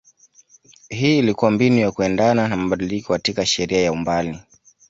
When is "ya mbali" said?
3.81-4.39